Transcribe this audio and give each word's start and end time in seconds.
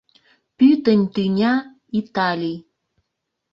Пӱтынь 0.57 1.05
тӱня— 1.13 1.53
Италий! 1.99 2.59